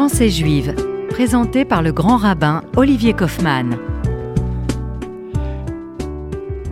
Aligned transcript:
Pensée 0.00 0.30
juive, 0.30 0.76
présentée 1.10 1.64
par 1.64 1.82
le 1.82 1.90
grand 1.90 2.18
rabbin 2.18 2.62
Olivier 2.76 3.14
Kaufmann. 3.14 3.76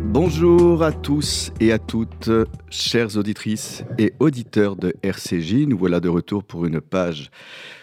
Bonjour 0.05 0.85
à 0.85 0.93
tous 0.93 1.51
et 1.59 1.73
à 1.73 1.81
toutes, 1.81 2.31
chères 2.71 3.17
auditrices 3.17 3.83
et 3.99 4.13
auditeurs 4.21 4.77
de 4.77 4.95
RCJ. 5.03 5.67
Nous 5.67 5.77
voilà 5.77 5.99
de 5.99 6.09
retour 6.09 6.45
pour 6.45 6.67
une 6.67 6.81
page 6.81 7.33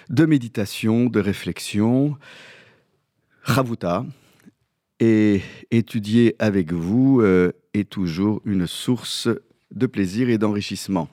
de 0.10 0.26
méditation, 0.26 1.08
de 1.08 1.20
réflexion. 1.20 2.16
Ravuta, 3.42 4.06
et 5.02 5.42
étudier 5.72 6.38
avec 6.40 6.72
vous 6.72 7.20
euh, 7.20 7.52
est 7.74 7.90
toujours 7.90 8.42
une 8.46 8.66
source 8.66 9.28
de 9.72 9.88
plaisir 9.88 10.30
et 10.30 10.38
d'enrichissement. 10.38 11.10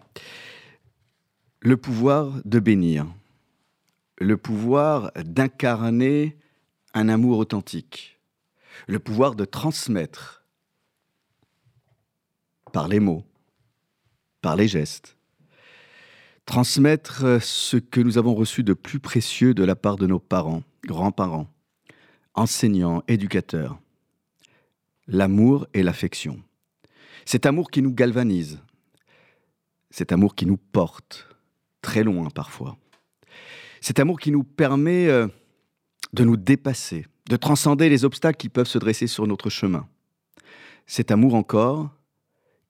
Le 1.62 1.76
pouvoir 1.76 2.40
de 2.44 2.60
bénir, 2.60 3.06
le 4.20 4.36
pouvoir 4.36 5.10
d'incarner 5.16 6.36
un 6.92 7.08
amour 7.08 7.38
authentique, 7.38 8.20
le 8.86 8.98
pouvoir 8.98 9.34
de 9.34 9.44
transmettre 9.46 10.44
par 12.72 12.86
les 12.86 13.00
mots, 13.00 13.24
par 14.42 14.56
les 14.56 14.68
gestes, 14.68 15.16
transmettre 16.44 17.42
ce 17.42 17.78
que 17.78 18.00
nous 18.00 18.18
avons 18.18 18.34
reçu 18.34 18.62
de 18.62 18.74
plus 18.74 19.00
précieux 19.00 19.54
de 19.54 19.64
la 19.64 19.74
part 19.74 19.96
de 19.96 20.06
nos 20.06 20.20
parents, 20.20 20.62
grands-parents, 20.84 21.48
enseignants, 22.34 23.02
éducateurs. 23.08 23.80
L'amour 25.06 25.66
et 25.74 25.82
l'affection. 25.82 26.40
Cet 27.24 27.46
amour 27.46 27.70
qui 27.70 27.82
nous 27.82 27.92
galvanise, 27.92 28.60
cet 29.90 30.12
amour 30.12 30.34
qui 30.34 30.46
nous 30.46 30.56
porte, 30.56 31.26
très 31.82 32.04
loin 32.04 32.30
parfois. 32.30 32.76
Cet 33.80 33.98
amour 33.98 34.20
qui 34.20 34.30
nous 34.30 34.44
permet 34.44 35.08
euh, 35.08 35.26
de 36.12 36.24
nous 36.24 36.36
dépasser, 36.36 37.06
de 37.28 37.36
transcender 37.36 37.88
les 37.88 38.04
obstacles 38.04 38.36
qui 38.36 38.48
peuvent 38.48 38.66
se 38.66 38.78
dresser 38.78 39.06
sur 39.06 39.26
notre 39.26 39.50
chemin. 39.50 39.88
Cet 40.86 41.10
amour 41.10 41.34
encore 41.34 41.90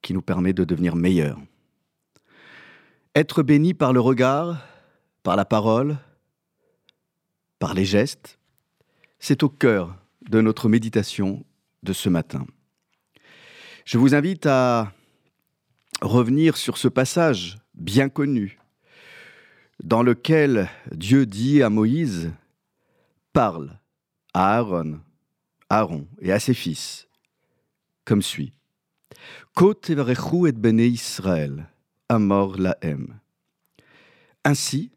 qui 0.03 0.15
nous 0.15 0.23
permet 0.23 0.53
de 0.53 0.65
devenir 0.65 0.97
meilleurs. 0.97 1.39
Être 3.15 3.43
béni 3.43 3.75
par 3.75 3.93
le 3.93 4.01
regard, 4.01 4.65
par 5.23 5.37
la 5.37 5.45
parole, 5.45 5.99
par 7.59 7.75
les 7.75 7.85
gestes, 7.85 8.39
c'est 9.19 9.43
au 9.43 9.49
cœur 9.49 9.97
de 10.29 10.41
notre 10.41 10.69
méditation 10.69 11.45
de 11.83 11.93
ce 11.93 12.09
matin. 12.09 12.47
Je 13.85 13.99
vous 13.99 14.15
invite 14.15 14.47
à 14.47 14.93
revenir 16.01 16.57
sur 16.57 16.79
ce 16.79 16.89
passage 16.89 17.59
bien 17.75 18.09
connu 18.09 18.59
dans 19.83 20.03
lequel 20.03 20.69
Dieu 20.93 21.27
dit 21.27 21.63
à 21.63 21.71
Moïse 21.71 22.33
Parle 23.33 23.79
à 24.35 24.57
Aaron, 24.57 25.01
Aaron 25.69 26.07
et 26.21 26.33
à 26.33 26.41
ses 26.41 26.55
fils, 26.55 27.09
comme 28.05 28.23
suit. 28.23 28.53
Kot 29.55 29.81
et 29.89 30.53
bene 30.53 30.81
Israël, 30.81 31.69
amor 32.09 32.57
laem. 32.57 33.19
Ainsi, 34.45 34.91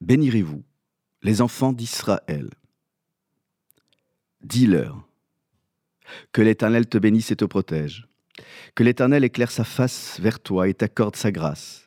bénirez-vous 0.00 0.62
les 1.22 1.40
enfants 1.40 1.72
d'Israël. 1.72 2.50
Dis-leur 4.42 5.06
que 6.32 6.42
l'Éternel 6.42 6.86
te 6.86 6.98
bénisse 6.98 7.30
et 7.30 7.36
te 7.36 7.44
protège, 7.44 8.08
que 8.74 8.82
l'Éternel 8.82 9.24
éclaire 9.24 9.50
sa 9.50 9.64
face 9.64 10.18
vers 10.20 10.40
toi 10.40 10.68
et 10.68 10.74
t'accorde 10.74 11.16
sa 11.16 11.30
grâce, 11.32 11.81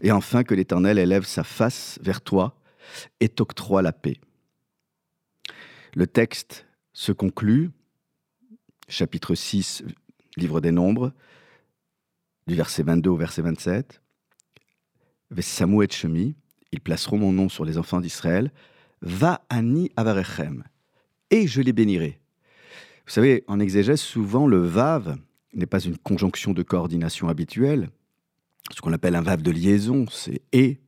et 0.00 0.12
enfin 0.12 0.44
que 0.44 0.54
l'Éternel 0.54 0.98
élève 0.98 1.24
sa 1.24 1.44
face 1.44 1.98
vers 2.02 2.20
toi 2.20 2.58
et 3.20 3.28
t'octroie 3.28 3.82
la 3.82 3.92
paix. 3.92 4.20
Le 5.94 6.06
texte 6.06 6.66
se 6.92 7.12
conclut, 7.12 7.70
chapitre 8.88 9.34
6, 9.34 9.84
livre 10.36 10.60
des 10.60 10.72
Nombres, 10.72 11.12
du 12.46 12.54
verset 12.54 12.82
22 12.82 13.10
au 13.10 13.16
verset 13.16 13.42
27. 13.42 14.00
Vesamu 15.30 15.84
et 15.84 15.90
Shemi, 15.90 16.36
ils 16.72 16.80
placeront 16.80 17.18
mon 17.18 17.32
nom 17.32 17.48
sur 17.48 17.64
les 17.64 17.78
enfants 17.78 18.00
d'Israël. 18.00 18.52
Va 19.02 19.44
ani 19.50 19.90
avarechem 19.96 20.64
et 21.30 21.46
je 21.46 21.60
les 21.60 21.72
bénirai. 21.72 22.18
Vous 23.06 23.12
savez, 23.12 23.44
en 23.46 23.60
exégèse, 23.60 24.00
souvent 24.00 24.46
le 24.46 24.58
vav 24.58 25.16
n'est 25.54 25.66
pas 25.66 25.80
une 25.80 25.96
conjonction 25.96 26.52
de 26.52 26.62
coordination 26.62 27.28
habituelle, 27.28 27.90
ce 28.74 28.80
qu'on 28.80 28.92
appelle 28.92 29.14
un 29.14 29.22
vav 29.22 29.42
de 29.42 29.50
liaison, 29.50 30.06
c'est 30.10 30.42
et, 30.52 30.80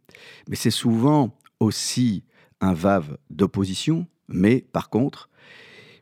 mais 0.48 0.56
c'est 0.56 0.70
souvent 0.70 1.36
aussi 1.60 2.24
un 2.60 2.72
vav 2.72 3.16
d'opposition, 3.30 4.06
mais 4.28 4.60
par 4.60 4.90
contre, 4.90 5.28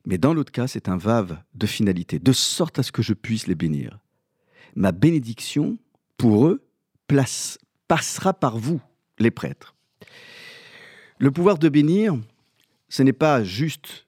mais 0.07 0.19
dans 0.19 0.33
l'autre 0.33 0.53
cas, 0.53 0.69
c'est 0.69 0.89
un 0.89 0.97
vav 0.97 1.39
de 1.55 1.67
finalité, 1.67 2.19
de 2.19 2.33
sorte 2.33 2.79
à 2.79 2.83
ce 2.83 2.93
que 2.93 3.03
je 3.03 3.13
puisse 3.13 3.47
les 3.47 3.55
bénir. 3.55 3.99
Ma 4.75 4.93
bénédiction, 4.93 5.79
pour 6.17 6.47
eux, 6.47 6.65
place, 7.09 7.59
passera 7.89 8.33
par 8.33 8.57
vous, 8.57 8.81
les 9.19 9.31
prêtres. 9.31 9.75
Le 11.19 11.31
pouvoir 11.31 11.59
de 11.59 11.69
bénir, 11.69 12.17
ce 12.89 13.03
n'est 13.03 13.13
pas 13.13 13.43
juste 13.43 14.07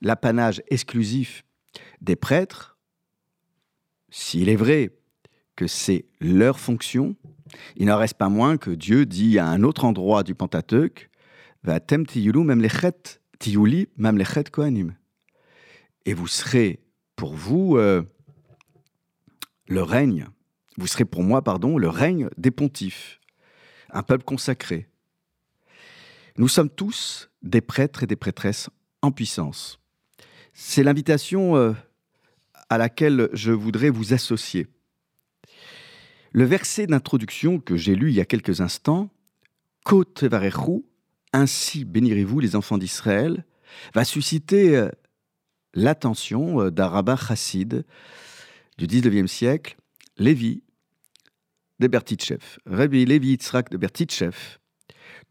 l'apanage 0.00 0.62
exclusif 0.68 1.44
des 2.00 2.16
prêtres, 2.16 2.78
s'il 4.10 4.48
est 4.48 4.56
vrai 4.56 4.90
que 5.58 5.66
c'est 5.66 6.04
leur 6.20 6.60
fonction, 6.60 7.16
il 7.74 7.86
n'en 7.86 7.98
reste 7.98 8.14
pas 8.14 8.28
moins 8.28 8.58
que 8.58 8.70
Dieu 8.70 9.06
dit 9.06 9.40
à 9.40 9.48
un 9.48 9.64
autre 9.64 9.84
endroit 9.84 10.22
du 10.22 10.36
Pentateuque, 10.36 11.10
tem 11.84 12.06
tiuli 12.06 13.88
kohanim. 14.52 14.94
Et 16.06 16.14
vous 16.14 16.28
serez 16.28 16.78
pour 17.16 17.34
vous 17.34 17.76
euh, 17.76 18.04
le 19.66 19.82
règne, 19.82 20.28
vous 20.76 20.86
serez 20.86 21.04
pour 21.04 21.24
moi, 21.24 21.42
pardon, 21.42 21.76
le 21.76 21.88
règne 21.88 22.28
des 22.36 22.52
pontifes, 22.52 23.18
un 23.90 24.04
peuple 24.04 24.22
consacré. 24.22 24.86
Nous 26.36 26.46
sommes 26.46 26.70
tous 26.70 27.30
des 27.42 27.62
prêtres 27.62 28.04
et 28.04 28.06
des 28.06 28.14
prêtresses 28.14 28.70
en 29.02 29.10
puissance. 29.10 29.80
C'est 30.52 30.84
l'invitation 30.84 31.56
euh, 31.56 31.72
à 32.70 32.78
laquelle 32.78 33.28
je 33.32 33.50
voudrais 33.50 33.90
vous 33.90 34.12
associer. 34.12 34.68
Le 36.38 36.44
verset 36.44 36.86
d'introduction 36.86 37.58
que 37.58 37.76
j'ai 37.76 37.96
lu 37.96 38.10
il 38.10 38.14
y 38.14 38.20
a 38.20 38.24
quelques 38.24 38.60
instants, 38.60 39.10
Kote 39.84 40.22
varechu, 40.22 40.84
ainsi 41.32 41.84
bénirez-vous 41.84 42.38
les 42.38 42.54
enfants 42.54 42.78
d'Israël, 42.78 43.44
va 43.92 44.04
susciter 44.04 44.76
euh, 44.76 44.88
l'attention 45.74 46.60
euh, 46.60 46.70
d'un 46.70 46.86
rabbin 46.86 47.16
chassid 47.16 47.84
du 48.76 48.86
19e 48.86 49.26
siècle, 49.26 49.78
Lévi 50.16 50.62
de 51.80 51.88
Bertitchev. 51.88 52.44
Rabbi 52.66 53.04
Lévi 53.04 53.30
Yitzhak 53.30 53.68
de 53.68 53.76
Bertitchev, 53.76 54.36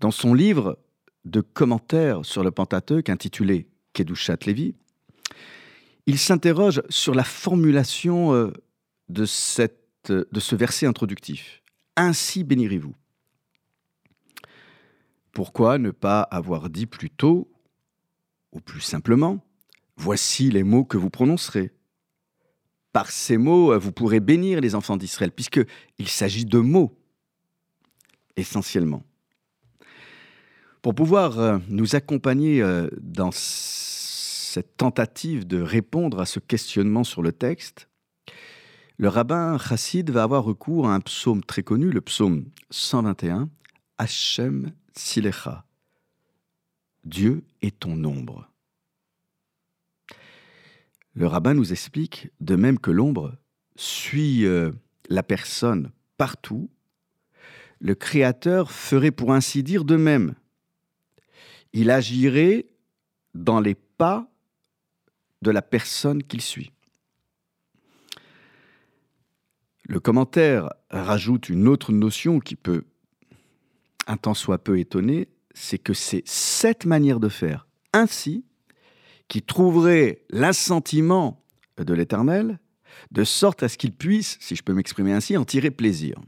dans 0.02 0.12
son 0.12 0.34
livre 0.34 0.78
de 1.24 1.40
commentaires 1.40 2.26
sur 2.26 2.44
le 2.44 2.52
Pentateuque 2.52 3.08
intitulé 3.08 3.70
Kedushat 3.94 4.40
Lévi, 4.46 4.76
il 6.06 6.20
s'interroge 6.20 6.82
sur 6.90 7.16
la 7.16 7.24
formulation 7.24 8.34
euh, 8.34 8.52
de, 9.08 9.24
cette, 9.24 9.77
de 10.12 10.40
ce 10.40 10.56
verset 10.56 10.86
introductif. 10.86 11.62
Ainsi 11.96 12.44
bénirez-vous. 12.44 12.96
Pourquoi 15.32 15.78
ne 15.78 15.92
pas 15.92 16.22
avoir 16.22 16.70
dit 16.70 16.88
plus 16.88 17.12
tôt, 17.12 17.48
ou 18.52 18.60
plus 18.60 18.82
simplement, 18.82 19.46
voici 19.96 20.50
les 20.50 20.64
mots 20.64 20.84
que 20.84 20.98
vous 20.98 21.12
prononcerez 21.12 21.72
Par 22.92 23.12
ces 23.12 23.38
mots, 23.38 23.72
euh, 23.72 23.78
vous 23.78 23.92
pourrez 23.92 24.20
bénir 24.20 24.62
les 24.62 24.74
enfants 24.74 24.98
d'Israël, 24.98 25.32
puisqu'il 25.32 26.08
s'agit 26.08 26.46
de 26.46 26.58
mots, 26.58 26.98
essentiellement. 28.36 29.04
Pour 30.82 30.96
pouvoir 30.96 31.40
euh, 31.40 31.60
nous 31.70 31.96
accompagner 31.96 32.64
dans 33.00 33.32
cette 33.32 34.76
tentative 34.76 35.46
de 35.46 35.62
répondre 35.62 36.20
à 36.20 36.26
ce 36.26 36.40
questionnement 36.40 37.04
sur 37.04 37.22
le 37.22 37.32
texte, 37.32 37.87
le 38.98 39.10
rabbin 39.10 39.58
chassid 39.60 40.10
va 40.10 40.24
avoir 40.24 40.44
recours 40.44 40.88
à 40.88 40.96
un 40.96 41.00
psaume 41.00 41.44
très 41.44 41.62
connu, 41.62 41.92
le 41.92 42.02
psaume 42.02 42.46
121, 42.72 43.50
Hachem 44.00 44.74
Silecha. 44.94 45.66
Dieu 47.04 47.44
est 47.62 47.80
ton 47.80 48.04
ombre. 48.04 48.50
Le 51.14 51.28
rabbin 51.28 51.54
nous 51.54 51.72
explique, 51.72 52.30
de 52.42 52.56
même 52.56 52.80
que 52.80 52.92
l'ombre 52.92 53.36
suit 53.76 54.46
euh, 54.46 54.72
la 55.10 55.24
personne 55.24 55.92
partout, 56.18 56.70
le 57.80 57.94
Créateur 57.94 58.72
ferait 58.72 59.12
pour 59.12 59.32
ainsi 59.32 59.62
dire 59.62 59.86
de 59.86 59.96
même. 59.96 60.34
Il 61.72 61.92
agirait 61.92 62.66
dans 63.36 63.60
les 63.60 63.76
pas 63.76 64.28
de 65.44 65.52
la 65.52 65.62
personne 65.62 66.24
qu'il 66.24 66.42
suit. 66.42 66.72
Le 69.88 70.02
commentaire 70.02 70.74
rajoute 70.90 71.48
une 71.48 71.68
autre 71.68 71.94
notion 71.94 72.40
qui 72.42 72.56
peut 72.56 72.84
un 74.06 74.18
tant 74.18 74.34
soit 74.34 74.58
peu 74.58 74.80
étonner, 74.80 75.30
c'est 75.54 75.78
que 75.78 75.94
c'est 75.94 76.24
cette 76.26 76.86
manière 76.86 77.20
de 77.20 77.30
faire 77.30 77.68
ainsi 77.94 78.46
qui 79.30 79.42
trouverait 79.42 80.24
l'assentiment 80.30 81.44
de 81.78 81.94
l'Éternel, 81.94 82.60
de 83.12 83.24
sorte 83.24 83.64
à 83.64 83.70
ce 83.70 83.78
qu'il 83.78 83.94
puisse, 83.94 84.38
si 84.42 84.56
je 84.56 84.64
peux 84.64 84.74
m'exprimer 84.74 85.14
ainsi, 85.14 85.38
en 85.38 85.46
tirer 85.46 85.72
plaisir. 85.72 86.20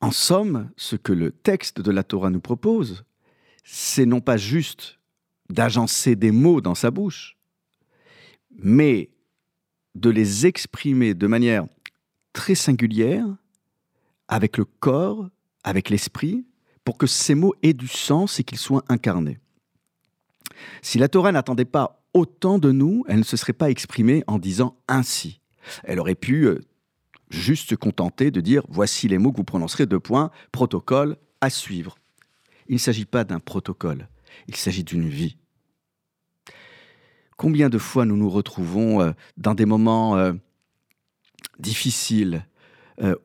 En 0.00 0.10
somme, 0.12 0.70
ce 0.76 0.96
que 0.96 1.12
le 1.12 1.32
texte 1.32 1.80
de 1.80 1.90
la 1.90 2.04
Torah 2.04 2.30
nous 2.30 2.40
propose, 2.40 3.04
c'est 3.64 4.06
non 4.06 4.20
pas 4.20 4.36
juste 4.36 5.00
d'agencer 5.50 6.14
des 6.14 6.30
mots 6.30 6.60
dans 6.60 6.74
sa 6.74 6.90
bouche, 6.90 7.38
mais 8.56 9.10
de 9.94 10.10
les 10.10 10.46
exprimer 10.46 11.14
de 11.14 11.26
manière 11.26 11.66
très 12.32 12.54
singulière, 12.54 13.26
avec 14.28 14.56
le 14.56 14.64
corps, 14.64 15.28
avec 15.62 15.90
l'esprit, 15.90 16.44
pour 16.84 16.98
que 16.98 17.06
ces 17.06 17.34
mots 17.34 17.54
aient 17.62 17.72
du 17.72 17.88
sens 17.88 18.40
et 18.40 18.44
qu'ils 18.44 18.58
soient 18.58 18.84
incarnés. 18.88 19.38
Si 20.82 20.98
la 20.98 21.08
Torah 21.08 21.32
n'attendait 21.32 21.64
pas 21.64 22.04
autant 22.12 22.58
de 22.58 22.70
nous, 22.70 23.04
elle 23.08 23.18
ne 23.18 23.24
se 23.24 23.36
serait 23.36 23.52
pas 23.52 23.70
exprimée 23.70 24.22
en 24.26 24.38
disant 24.38 24.76
ainsi. 24.88 25.40
Elle 25.82 25.98
aurait 25.98 26.14
pu 26.14 26.46
euh, 26.46 26.60
juste 27.30 27.70
se 27.70 27.74
contenter 27.74 28.30
de 28.30 28.40
dire 28.40 28.62
voici 28.68 29.08
les 29.08 29.18
mots 29.18 29.32
que 29.32 29.38
vous 29.38 29.44
prononcerez, 29.44 29.86
deux 29.86 30.00
points, 30.00 30.30
protocole 30.52 31.16
à 31.40 31.50
suivre. 31.50 31.96
Il 32.68 32.74
ne 32.74 32.78
s'agit 32.78 33.04
pas 33.04 33.24
d'un 33.24 33.40
protocole, 33.40 34.08
il 34.46 34.56
s'agit 34.56 34.84
d'une 34.84 35.08
vie. 35.08 35.36
Combien 37.36 37.68
de 37.68 37.78
fois 37.78 38.04
nous 38.04 38.16
nous 38.16 38.30
retrouvons 38.30 39.00
euh, 39.00 39.12
dans 39.36 39.54
des 39.54 39.66
moments 39.66 40.16
euh, 40.16 40.32
difficiles 41.58 42.46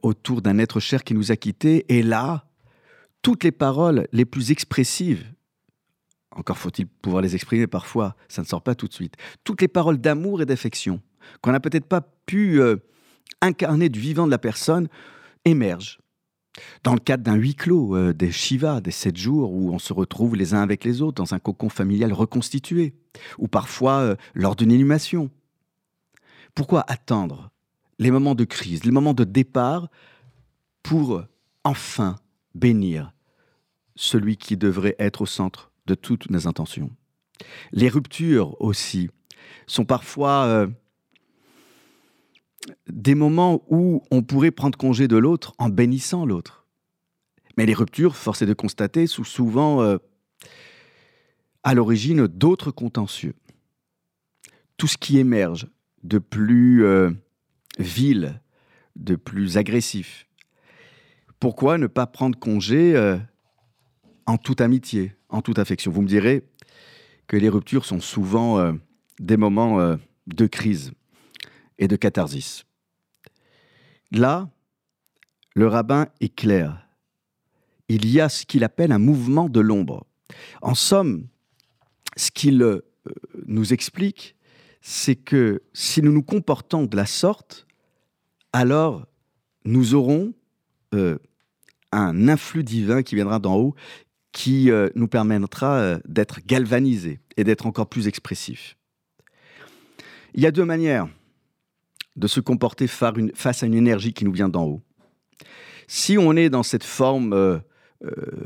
autour 0.02 0.42
d'un 0.42 0.58
être 0.58 0.80
cher 0.80 1.04
qui 1.04 1.14
nous 1.14 1.32
a 1.32 1.36
quittés, 1.36 1.86
et 1.90 2.02
là, 2.02 2.46
toutes 3.22 3.44
les 3.44 3.52
paroles 3.52 4.08
les 4.12 4.26
plus 4.26 4.50
expressives 4.50 5.32
encore 6.32 6.58
faut-il 6.58 6.88
pouvoir 6.88 7.22
les 7.22 7.36
exprimer 7.36 7.68
parfois, 7.68 8.16
ça 8.28 8.42
ne 8.42 8.48
sort 8.48 8.62
pas 8.62 8.76
tout 8.76 8.88
de 8.88 8.94
suite. 8.94 9.16
Toutes 9.44 9.62
les 9.62 9.68
paroles 9.68 9.98
d'amour 9.98 10.42
et 10.42 10.46
d'affection 10.46 11.02
qu'on 11.42 11.52
n'a 11.52 11.60
peut-être 11.60 11.86
pas 11.86 12.02
pu 12.26 12.62
euh, 12.62 12.78
incarner 13.42 13.90
du 13.90 14.00
vivant 14.00 14.26
de 14.26 14.32
la 14.32 14.38
personne 14.38 14.88
émergent. 15.46 16.00
Dans 16.84 16.94
le 16.94 17.00
cadre 17.00 17.24
d'un 17.24 17.36
huis 17.36 17.56
clos, 17.56 17.96
euh, 17.96 18.14
des 18.14 18.32
Shiva, 18.32 18.82
des 18.82 18.92
sept 18.92 19.18
jours 19.18 19.54
où 19.54 19.74
on 19.74 19.80
se 19.80 19.94
retrouve 19.94 20.36
les 20.36 20.54
uns 20.54 20.62
avec 20.62 20.84
les 20.84 21.02
autres 21.02 21.22
dans 21.22 21.34
un 21.34 21.40
cocon 21.40 21.70
familial 21.70 22.14
reconstitué, 22.14 22.94
ou 23.38 23.48
parfois 23.48 24.00
euh, 24.00 24.16
lors 24.34 24.56
d'une 24.56 24.72
inhumation. 24.72 25.30
Pourquoi 26.56 26.84
attendre 26.88 27.52
les 28.00 28.12
moments 28.12 28.36
de 28.36 28.46
crise, 28.46 28.84
les 28.84 28.92
moments 28.92 29.14
de 29.14 29.24
départ 29.24 29.90
pour 30.84 31.24
enfin 31.64 32.16
bénir 32.56 33.14
celui 33.96 34.38
qui 34.38 34.58
devrait 34.58 34.96
être 35.00 35.22
au 35.22 35.26
centre 35.26 35.72
de 35.86 35.96
toutes 35.96 36.30
nos 36.30 36.48
intentions? 36.48 36.92
Les 37.72 37.90
ruptures 37.90 38.60
aussi 38.62 39.10
sont 39.68 39.86
parfois 39.86 40.46
euh, 40.46 40.68
des 42.92 43.16
moments 43.16 43.64
où 43.70 44.04
on 44.12 44.22
pourrait 44.22 44.52
prendre 44.52 44.78
congé 44.78 45.08
de 45.08 45.18
l'autre 45.18 45.54
en 45.58 45.70
bénissant 45.70 46.26
l'autre. 46.26 46.66
Mais 47.58 47.66
les 47.66 47.74
ruptures, 47.74 48.16
force 48.16 48.42
est 48.42 48.46
de 48.46 48.54
constater, 48.54 49.08
sont 49.08 49.24
souvent 49.24 49.82
euh, 49.82 49.98
à 51.64 51.74
l'origine 51.74 52.28
d'autres 52.28 52.72
contentieux. 52.72 53.34
Tout 54.78 54.88
ce 54.88 54.98
qui 54.98 55.18
émerge 55.18 55.68
de 56.04 56.20
plus 56.20 56.86
euh, 56.86 57.12
vil, 57.78 58.42
de 58.96 59.16
plus 59.16 59.58
agressif. 59.58 60.28
Pourquoi 61.40 61.78
ne 61.78 61.88
pas 61.88 62.08
prendre 62.08 62.38
congé 62.38 63.18
en 64.26 64.38
toute 64.38 64.60
amitié, 64.60 65.14
en 65.30 65.42
toute 65.42 65.58
affection? 65.58 65.90
Vous 65.90 66.02
me 66.02 66.08
direz 66.08 66.44
que 67.30 67.38
les 67.38 67.48
ruptures 67.48 67.86
sont 67.86 68.02
souvent 68.02 68.60
euh, 68.60 68.74
des 69.20 69.38
moments 69.38 69.80
euh, 69.80 69.96
de 70.28 70.48
crise 70.48 70.92
et 71.78 71.88
de 71.88 71.96
catharsis. 71.96 72.66
Là, 74.12 74.50
le 75.56 75.68
rabbin 75.68 76.08
est 76.20 76.34
clair. 76.34 76.88
Il 77.88 78.10
y 78.10 78.20
a 78.20 78.30
ce 78.30 78.46
qu'il 78.46 78.64
appelle 78.64 78.92
un 78.92 79.00
mouvement 79.00 79.50
de 79.50 79.60
l'ombre. 79.60 80.06
En 80.62 80.76
somme, 80.76 81.28
ce 82.16 82.32
qu'il 82.32 82.62
euh, 82.62 82.82
nous 83.46 83.74
explique, 83.74 84.36
c'est 84.82 85.16
que 85.16 85.64
si 85.74 86.02
nous 86.02 86.12
nous 86.12 86.24
comportons 86.24 86.86
de 86.86 86.96
la 86.96 87.06
sorte, 87.06 87.68
alors 88.54 89.08
nous 89.66 89.94
aurons 89.94 90.34
un 91.92 92.28
influx 92.28 92.64
divin 92.64 93.04
qui 93.04 93.16
viendra 93.16 93.40
d'en 93.40 93.56
haut, 93.58 93.76
qui 94.32 94.72
euh, 94.72 94.90
nous 94.96 95.08
permettra 95.08 95.76
euh, 95.76 96.00
d'être 96.06 96.40
galvanisés 96.46 97.20
et 97.38 97.44
d'être 97.44 97.66
encore 97.66 97.88
plus 97.88 98.08
expressifs. 98.08 98.78
Il 100.34 100.42
y 100.42 100.46
a 100.46 100.52
deux 100.52 100.66
manières 100.66 101.08
de 102.16 102.28
se 102.28 102.40
comporter 102.40 102.88
face 102.88 103.64
à 103.64 103.66
une 103.66 103.74
énergie 103.74 104.14
qui 104.14 104.26
nous 104.26 104.32
vient 104.32 104.50
d'en 104.50 104.66
haut. 104.66 104.82
Si 105.88 106.18
on 106.18 106.36
est 106.36 106.50
dans 106.50 106.64
cette 106.64 106.84
forme 106.84 107.34
euh, 107.34 107.60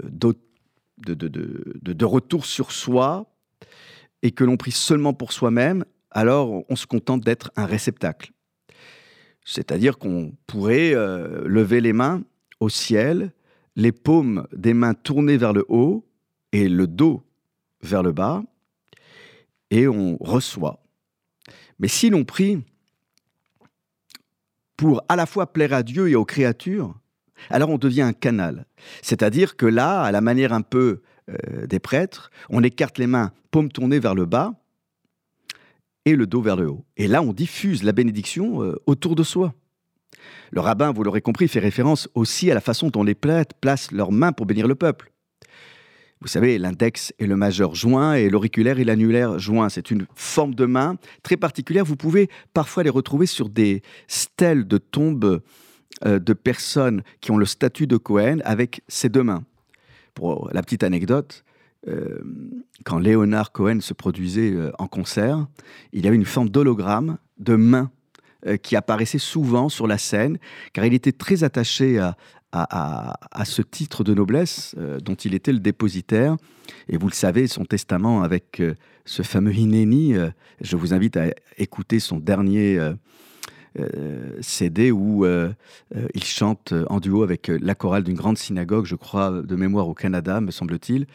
de, 0.10 0.36
de, 0.98 2.06
retour 2.06 2.46
sur 2.46 2.72
soi 2.72 3.34
et 4.22 4.32
que 4.32 4.44
l'on 4.44 4.58
prie 4.58 4.72
seulement 4.72 5.14
pour 5.14 5.34
soi-même, 5.34 5.86
alors 6.12 6.64
on 6.70 6.76
se 6.76 6.86
contente 6.86 7.22
d'être 7.22 7.52
un 7.56 7.66
réceptacle. 7.66 8.32
C'est-à-dire 9.44 9.98
qu'on 9.98 10.34
pourrait 10.48 10.94
lever 10.94 11.82
les 11.82 11.92
mains 11.92 12.24
au 12.60 12.70
ciel 12.70 13.34
les 13.76 13.92
paumes 13.92 14.48
des 14.54 14.74
mains 14.74 14.94
tournées 14.94 15.38
vers 15.38 15.54
le 15.54 15.66
haut 15.68 16.06
et 16.52 16.70
le 16.70 16.88
dos 16.88 17.24
vers 17.82 18.04
le 18.04 18.12
bas, 18.12 18.44
et 19.70 19.88
on 19.88 20.18
reçoit. 20.18 20.82
Mais 21.80 21.88
si 21.88 22.10
l'on 22.10 22.24
prie 22.24 22.64
pour 24.84 25.02
à 25.08 25.16
la 25.16 25.26
fois 25.26 25.54
plaire 25.54 25.72
à 25.72 25.82
Dieu 25.82 26.10
et 26.10 26.16
aux 26.16 26.26
créatures, 26.26 26.94
alors 27.50 27.70
on 27.70 27.78
devient 27.78 28.02
un 28.02 28.12
canal. 28.12 28.66
C'est-à-dire 29.02 29.56
que 29.56 29.66
là, 29.66 30.02
à 30.02 30.12
la 30.12 30.20
manière 30.20 30.52
un 30.52 30.62
peu 30.62 31.02
euh, 31.30 31.66
des 31.66 31.80
prêtres, 31.80 32.32
on 32.50 32.62
écarte 32.64 32.98
les 32.98 33.08
mains, 33.08 33.32
paumes 33.50 33.72
tournées 33.72 34.00
vers 34.00 34.14
le 34.14 34.26
bas 34.26 34.56
et 36.04 36.18
le 36.18 36.28
dos 36.28 36.42
vers 36.42 36.58
le 36.58 36.70
haut. 36.70 36.84
Et 36.98 37.08
là, 37.08 37.22
on 37.22 37.32
diffuse 37.32 37.82
la 37.84 37.94
bénédiction 37.94 38.62
euh, 38.62 38.76
autour 38.86 39.16
de 39.16 39.24
soi. 39.24 39.54
Le 40.52 40.60
rabbin, 40.60 40.92
vous 40.92 41.06
l'aurez 41.06 41.22
compris, 41.22 41.48
fait 41.48 41.62
référence 41.62 42.10
aussi 42.14 42.52
à 42.52 42.54
la 42.54 42.60
façon 42.60 42.90
dont 42.90 43.04
les 43.04 43.16
prêtres 43.16 43.56
placent 43.62 43.94
leurs 43.94 44.12
mains 44.12 44.34
pour 44.34 44.46
bénir 44.46 44.68
le 44.68 44.76
peuple. 44.76 45.13
Vous 46.24 46.30
savez, 46.30 46.58
l'index 46.58 47.14
et 47.20 47.28
le 47.28 47.36
majeur 47.36 47.76
joint 47.76 48.14
et 48.14 48.30
l'auriculaire 48.30 48.80
et 48.80 48.86
l'annulaire 48.86 49.40
joint. 49.40 49.68
C'est 49.68 49.92
une 49.92 50.08
forme 50.16 50.56
de 50.56 50.66
main 50.66 50.96
très 51.22 51.36
particulière. 51.36 51.84
Vous 51.84 51.98
pouvez 51.98 52.30
parfois 52.54 52.84
les 52.84 52.90
retrouver 52.90 53.26
sur 53.26 53.50
des 53.50 53.82
stèles 54.08 54.66
de 54.66 54.78
tombes 54.78 55.42
euh, 56.06 56.20
de 56.20 56.32
personnes 56.32 57.04
qui 57.20 57.32
ont 57.32 57.38
le 57.38 57.46
statut 57.46 57.88
de 57.88 57.98
Cohen 57.98 58.38
avec 58.46 58.84
ces 58.88 59.10
deux 59.10 59.22
mains. 59.22 59.44
Pour 60.14 60.50
la 60.54 60.62
petite 60.62 60.84
anecdote, 60.84 61.44
euh, 61.90 62.22
quand 62.86 63.00
Léonard 63.00 63.52
Cohen 63.52 63.82
se 63.82 63.94
produisait 63.94 64.54
euh, 64.54 64.72
en 64.80 64.88
concert, 64.88 65.46
il 65.92 66.06
y 66.06 66.08
avait 66.08 66.16
une 66.16 66.24
forme 66.24 66.48
d'hologramme 66.48 67.18
de 67.38 67.56
main 67.56 67.92
qui 68.62 68.76
apparaissait 68.76 69.20
souvent 69.20 69.70
sur 69.70 69.88
la 69.88 69.98
scène, 69.98 70.38
car 70.74 70.84
il 70.84 70.94
était 70.94 71.14
très 71.14 71.46
attaché 71.46 71.98
à, 71.98 72.18
à, 72.54 73.46
ce 73.46 73.62
titre 73.62 74.04
de 74.04 74.14
noblesse 74.14 74.76
euh, 74.78 75.00
dont 75.00 75.16
il 75.16 75.34
était 75.34 75.52
le 75.52 75.60
dépositaire. 75.60 76.38
Et 76.88 76.98
vous 76.98 77.08
le 77.08 77.14
savez, 77.14 77.48
son 77.48 77.66
testament 77.66 78.22
avec 78.22 78.60
euh, 78.60 78.76
ce 79.06 79.24
fameux 79.24 79.54
Hineni, 79.54 80.14
je 80.62 80.78
vous 80.78 80.94
invite 80.94 81.18
à 81.18 81.26
écouter 81.58 82.00
son 82.00 82.20
dernier 82.20 82.80
CD 84.40 84.92
où 84.92 85.26
il 85.26 86.24
chante 86.24 86.74
en 86.90 87.02
duo 87.02 87.22
avec 87.24 87.50
la 87.50 87.76
chorale 87.76 88.04
d'une 88.04 88.16
grande 88.16 88.38
synagogue, 88.38 88.86
je 88.86 88.96
crois, 88.96 89.42
de 89.42 89.56
mémoire 89.58 89.90
au 89.90 89.94
Canada, 89.94 90.40
me 90.40 90.52
semble-t-il. 90.52 91.06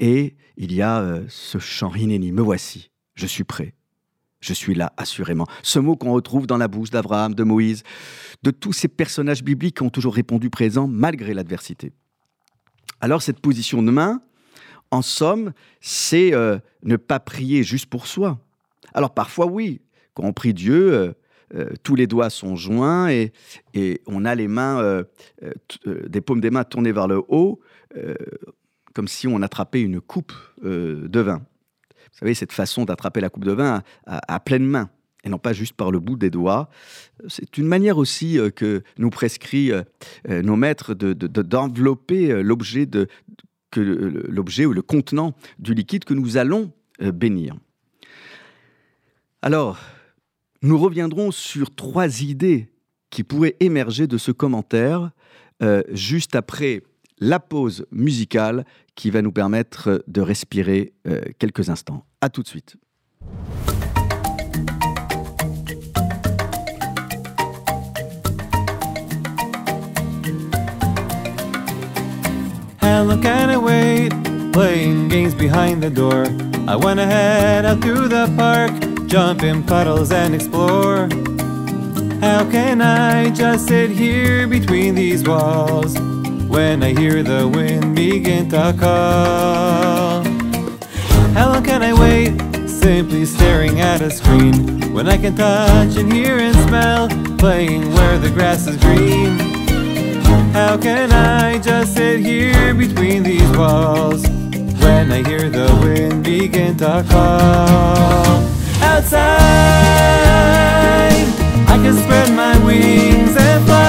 Et 0.00 0.34
il 0.56 0.72
y 0.72 0.82
a 0.82 1.20
ce 1.28 1.58
chant 1.58 1.94
Hineni, 1.94 2.32
me 2.32 2.42
voici, 2.42 2.90
je 3.14 3.26
suis 3.26 3.44
prêt. 3.44 3.74
Je 4.40 4.54
suis 4.54 4.74
là, 4.74 4.92
assurément. 4.96 5.46
Ce 5.62 5.78
mot 5.78 5.96
qu'on 5.96 6.12
retrouve 6.12 6.46
dans 6.46 6.56
la 6.56 6.66
bouche 6.66 6.90
d'Abraham, 6.90 7.34
de 7.34 7.44
Moïse, 7.44 7.82
de 8.42 8.50
tous 8.50 8.72
ces 8.72 8.88
personnages 8.88 9.44
bibliques 9.44 9.76
qui 9.76 9.82
ont 9.82 9.90
toujours 9.90 10.14
répondu 10.14 10.48
présent 10.48 10.88
malgré 10.88 11.34
l'adversité. 11.34 11.92
Alors 13.00 13.22
cette 13.22 13.40
position 13.40 13.82
de 13.82 13.90
main, 13.90 14.22
en 14.90 15.02
somme, 15.02 15.52
c'est 15.80 16.34
euh, 16.34 16.58
ne 16.82 16.96
pas 16.96 17.20
prier 17.20 17.62
juste 17.62 17.86
pour 17.86 18.06
soi. 18.06 18.38
Alors 18.94 19.14
parfois 19.14 19.46
oui, 19.46 19.82
quand 20.14 20.24
on 20.24 20.32
prie 20.32 20.54
Dieu, 20.54 20.92
euh, 20.92 21.12
euh, 21.54 21.70
tous 21.82 21.94
les 21.94 22.06
doigts 22.06 22.30
sont 22.30 22.56
joints 22.56 23.10
et, 23.10 23.32
et 23.74 24.00
on 24.06 24.24
a 24.24 24.34
les 24.34 24.48
mains, 24.48 25.04
des 25.84 26.20
paumes 26.20 26.40
des 26.40 26.50
mains 26.50 26.64
tournées 26.64 26.92
vers 26.92 27.08
le 27.08 27.22
haut, 27.28 27.60
comme 28.94 29.08
si 29.08 29.26
on 29.26 29.42
attrapait 29.42 29.82
une 29.82 30.00
coupe 30.00 30.32
de 30.62 31.20
vin. 31.20 31.42
Vous 32.12 32.18
savez, 32.18 32.34
cette 32.34 32.52
façon 32.52 32.84
d'attraper 32.84 33.20
la 33.20 33.30
coupe 33.30 33.44
de 33.44 33.52
vin 33.52 33.82
à, 34.06 34.40
pleine 34.40 34.64
main 34.64 34.90
et 35.24 35.28
non 35.28 35.38
pas 35.38 35.52
juste 35.52 35.74
par 35.74 35.90
le 35.90 36.00
bout 36.00 36.16
des 36.16 36.30
doigts. 36.30 36.68
C'est 37.28 37.58
une 37.58 37.66
manière 37.66 37.98
aussi 37.98 38.38
euh, 38.38 38.50
que 38.50 38.82
nous 38.98 39.10
prescrit 39.10 39.70
euh, 39.70 39.82
euh, 40.28 40.42
nos 40.42 40.56
maîtres 40.56 40.94
d'envelopper 40.94 42.28
de, 42.28 43.08
l'objet 43.74 44.66
ou 44.66 44.72
le 44.72 44.82
contenant 44.82 45.34
du 45.58 45.74
liquide 45.74 46.04
que 46.04 46.14
nous 46.14 46.36
allons 46.36 46.72
bénir. 47.00 47.54
Alors, 49.42 49.78
nous 50.62 50.78
reviendrons 50.78 51.30
sur 51.30 51.74
trois 51.74 52.22
idées 52.22 52.68
qui 53.10 53.24
pourraient 53.24 53.56
émerger 53.60 54.06
de 54.06 54.18
ce 54.18 54.32
commentaire 54.32 55.10
juste 55.92 56.34
après 56.34 56.82
la 57.20 57.38
pause 57.38 57.86
musicale 57.90 58.64
qui 58.94 59.10
va 59.10 59.22
nous 59.22 59.32
permettre 59.32 60.02
de 60.06 60.20
respirer 60.20 60.94
euh, 61.06 61.20
quelques 61.38 61.68
instants. 61.70 62.04
À 62.20 62.28
tout 62.28 62.42
de 62.42 62.48
suite. 62.48 62.76
Long 73.02 73.20
can 73.22 73.50
I 73.50 73.56
wait? 73.56 74.10
Playing 74.52 75.08
games 75.08 75.34
behind 75.34 75.82
the 75.82 75.90
door. 75.90 76.26
I 76.68 76.76
wanna 76.76 77.06
head 77.06 77.64
out 77.64 77.80
to 77.82 78.06
the 78.06 78.30
park, 78.36 78.70
jump 79.08 79.42
in 79.42 79.62
puddles 79.62 80.12
and 80.12 80.34
explore. 80.34 81.08
How 82.20 82.44
can 82.50 82.82
I 82.82 83.30
just 83.30 83.66
sit 83.66 83.90
here 83.90 84.46
between 84.46 84.94
these 84.94 85.24
walls? 85.26 85.96
When 86.50 86.82
I 86.82 86.92
hear 86.92 87.22
the 87.22 87.46
wind 87.48 87.94
begin 87.94 88.50
to 88.50 88.74
call? 88.78 90.24
How 91.32 91.52
long 91.52 91.62
can 91.62 91.80
I 91.82 91.92
wait? 91.94 92.68
Simply 92.68 93.24
staring 93.24 93.80
at 93.80 94.02
a 94.02 94.10
screen 94.10 94.92
when 94.92 95.08
I 95.08 95.16
can 95.16 95.36
touch 95.36 95.96
and 95.96 96.12
hear 96.12 96.38
and 96.38 96.56
smell, 96.66 97.08
playing 97.38 97.92
where 97.94 98.18
the 98.18 98.30
grass 98.30 98.66
is 98.66 98.76
green. 98.78 99.38
How 100.52 100.76
can 100.76 101.12
I 101.12 101.58
just 101.58 101.94
sit 101.94 102.18
here 102.20 102.74
between 102.74 103.22
these 103.22 103.50
walls 103.56 104.26
when 104.82 105.12
I 105.12 105.22
hear 105.22 105.48
the 105.48 105.72
wind 105.80 106.24
begin 106.24 106.76
to 106.78 107.04
call? 107.08 108.42
Outside, 108.82 109.20
I 111.68 111.76
can 111.80 111.94
spread 111.94 112.32
my 112.34 112.58
wings 112.64 113.36
and 113.36 113.64
fly. 113.66 113.79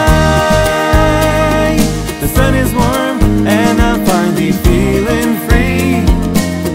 The 2.42 2.48
sun 2.48 2.56
is 2.56 2.74
warm 2.74 3.18
and 3.48 3.80
I'm 3.80 4.04
finally 4.04 4.52
feeling 4.52 5.38
free 5.46 6.04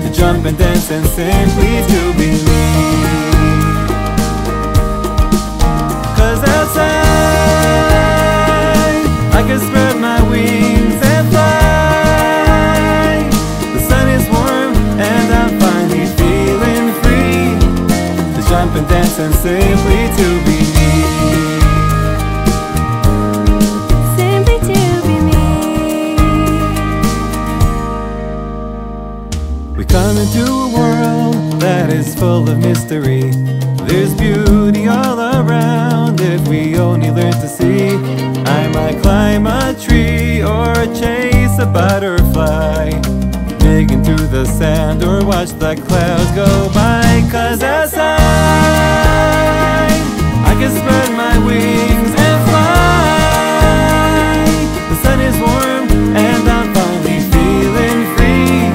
to 0.02 0.08
jump 0.12 0.46
and 0.46 0.56
dance 0.56 0.90
and 0.92 1.04
simply 1.06 1.82
to 1.90 2.12
be 2.16 2.30
me. 2.46 2.64
Cause 6.16 6.42
outside, 6.54 6.87
I 9.35 9.42
can 9.44 9.58
spread 9.58 9.96
my 9.99 10.23
wings 10.30 11.02
and 11.02 11.28
fly. 11.32 13.26
The 13.75 13.80
sun 13.90 14.08
is 14.08 14.28
warm 14.30 14.73
and 15.02 15.35
I'm 15.40 15.58
finally 15.58 16.06
feeling 16.20 16.94
free 17.02 17.58
to 18.37 18.40
jump 18.49 18.76
and 18.76 18.87
dance 18.88 19.18
and 19.18 19.35
simply 19.35 19.86
butterfly. 41.76 42.88
Dig 43.59 43.90
into 43.90 44.16
the 44.37 44.47
sand 44.47 45.04
or 45.04 45.23
watch 45.26 45.50
the 45.64 45.75
clouds 45.87 46.30
go 46.33 46.71
by. 46.73 47.04
Cause 47.30 47.62
outside, 47.62 48.16
I 50.50 50.52
can 50.59 50.73
spread 50.80 51.11
my 51.25 51.37
wings 51.49 52.12
and 52.26 52.38
fly. 52.49 53.66
The 54.90 54.97
sun 55.04 55.18
is 55.28 55.37
warm 55.47 55.85
and 56.25 56.42
I'm 56.56 56.68
finally 56.76 57.21
feeling 57.35 58.00
free 58.14 58.73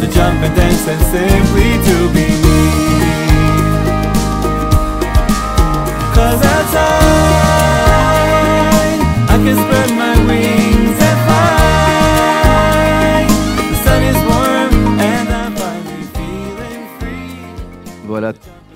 to 0.00 0.06
jump 0.14 0.38
and 0.46 0.54
dance 0.54 0.86
and 0.86 1.02
simply 1.14 1.49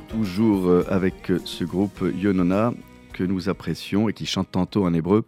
Toujours 0.09 0.69
euh, 0.69 0.85
avec 0.89 1.31
euh, 1.31 1.41
ce 1.45 1.65
groupe 1.65 2.05
Yonona 2.17 2.73
que 3.13 3.25
nous 3.25 3.49
apprécions 3.49 4.09
et 4.09 4.13
qui 4.13 4.27
chante 4.27 4.51
tantôt 4.51 4.85
en 4.85 4.95
hébreu, 4.95 5.25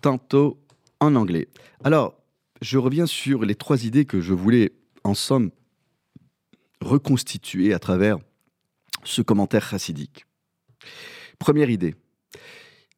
tantôt 0.00 0.58
en 1.00 1.14
anglais. 1.14 1.48
Alors, 1.82 2.14
je 2.60 2.78
reviens 2.78 3.06
sur 3.06 3.44
les 3.44 3.54
trois 3.54 3.84
idées 3.84 4.04
que 4.04 4.20
je 4.20 4.32
voulais, 4.32 4.72
en 5.04 5.14
somme, 5.14 5.50
reconstituer 6.80 7.72
à 7.74 7.78
travers 7.78 8.18
ce 9.04 9.22
commentaire 9.22 9.66
chassidique. 9.68 10.26
Première 11.38 11.70
idée, 11.70 11.94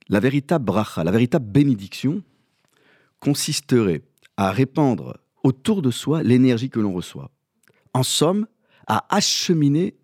la 0.09 0.21
véritable 0.21 0.65
bracha, 0.65 1.05
la 1.05 1.11
véritable 1.11 1.47
bénédiction 1.47 2.23
consisterait 3.21 4.03
à 4.37 4.51
répandre 4.51 5.19
autour 5.43 5.83
de 5.83 5.91
soi 5.91 6.23
l'énergie 6.23 6.71
que 6.71 6.81
l'on 6.81 6.93
reçoit. 6.93 7.31
En 7.95 8.03
somme, 8.03 8.47
à 8.87 9.07
acheminer 9.15 9.95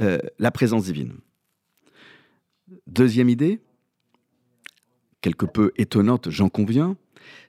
euh, 0.00 0.18
la 0.38 0.50
présence 0.50 0.84
divine. 0.84 1.14
Deuxième 2.86 3.28
idée, 3.28 3.60
quelque 5.20 5.46
peu 5.46 5.72
étonnante, 5.76 6.30
j'en 6.30 6.48
conviens, 6.48 6.96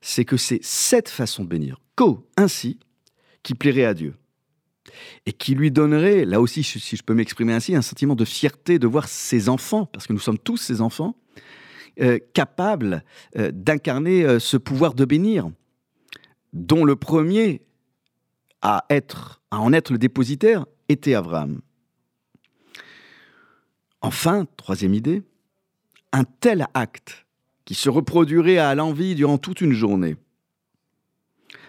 c'est 0.02 0.26
que 0.26 0.38
c'est 0.38 0.60
cette 0.64 1.10
façon 1.10 1.44
de 1.44 1.50
bénir, 1.50 1.82
qu'au 1.96 2.28
ainsi, 2.38 2.80
qui 3.44 3.54
plairait 3.54 3.86
à 3.86 3.94
Dieu. 3.94 4.16
Et 5.26 5.34
qui 5.34 5.54
lui 5.56 5.72
donnerait, 5.72 6.24
là 6.24 6.40
aussi, 6.40 6.64
si 6.64 6.96
je 6.96 7.04
peux 7.04 7.14
m'exprimer 7.14 7.54
ainsi, 7.54 7.76
un 7.76 7.82
sentiment 7.82 8.16
de 8.16 8.24
fierté 8.26 8.80
de 8.80 8.88
voir 8.88 9.08
ses 9.10 9.50
enfants, 9.50 9.86
parce 9.86 10.08
que 10.08 10.14
nous 10.14 10.20
sommes 10.20 10.40
tous 10.40 10.58
ses 10.58 10.80
enfants, 10.80 11.18
euh, 12.00 12.20
capables 12.34 13.04
euh, 13.38 13.52
d'incarner 13.52 14.40
ce 14.40 14.56
pouvoir 14.56 14.94
de 14.94 15.04
bénir, 15.04 15.52
dont 16.54 16.86
le 16.86 16.96
premier 16.96 17.62
à, 18.62 18.86
être, 18.90 19.42
à 19.52 19.60
en 19.60 19.74
être 19.74 19.92
le 19.92 19.98
dépositaire 19.98 20.66
était 20.90 21.14
Abraham. 21.14 21.62
Enfin, 24.02 24.46
troisième 24.58 24.94
idée, 24.94 25.24
un 26.12 26.24
tel 26.24 26.68
acte 26.74 27.26
qui 27.66 27.76
se 27.76 27.90
reproduirait 27.90 28.58
à 28.58 28.76
l'envie 28.76 29.16
durant 29.16 29.38
toute 29.38 29.62
une 29.62 29.74
journée 29.74 30.16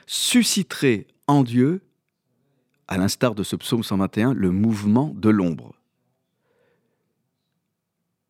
susciterait 0.08 1.06
en 1.26 1.42
Dieu, 1.42 1.82
à 2.88 2.96
l'instar 2.96 3.34
de 3.34 3.42
ce 3.42 3.54
psaume 3.56 3.84
121, 3.84 4.32
le 4.32 4.50
mouvement 4.50 5.12
de 5.14 5.28
l'ombre. 5.28 5.74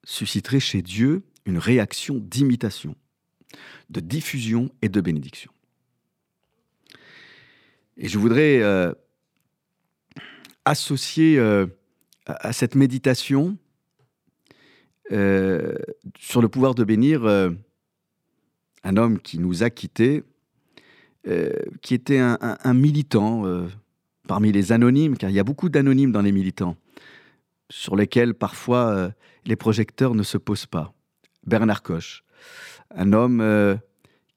Susciterait 0.02 0.60
chez 0.60 0.82
Dieu 0.82 1.22
une 1.44 1.58
réaction 1.58 2.16
d'imitation, 2.16 2.96
de 3.90 4.00
diffusion 4.00 4.70
et 4.82 4.88
de 4.88 5.00
bénédiction. 5.00 5.52
Et 7.96 8.08
je 8.08 8.18
voudrais 8.18 8.60
euh, 8.60 8.92
associer 10.64 11.38
euh, 11.38 11.66
à 12.26 12.48
à 12.48 12.52
cette 12.52 12.74
méditation 12.74 13.56
euh, 15.12 15.74
sur 16.18 16.42
le 16.42 16.48
pouvoir 16.48 16.74
de 16.74 16.84
bénir 16.84 17.24
euh, 17.24 17.50
un 18.84 18.96
homme 18.96 19.18
qui 19.18 19.38
nous 19.38 19.62
a 19.62 19.70
quittés, 19.70 20.22
euh, 21.26 21.50
qui 21.82 21.94
était 21.94 22.18
un, 22.18 22.38
un- 22.40 22.74
militant 22.74 23.44
parmi 24.26 24.52
les 24.52 24.72
anonymes, 24.72 25.16
car 25.16 25.30
il 25.30 25.36
y 25.36 25.38
a 25.40 25.44
beaucoup 25.44 25.68
d'anonymes 25.68 26.12
dans 26.12 26.22
les 26.22 26.32
militants, 26.32 26.76
sur 27.70 27.96
lesquels 27.96 28.34
parfois 28.34 29.12
les 29.44 29.56
projecteurs 29.56 30.14
ne 30.14 30.22
se 30.22 30.38
posent 30.38 30.66
pas. 30.66 30.92
Bernard 31.46 31.82
Koch, 31.82 32.24
un 32.94 33.12
homme 33.12 33.42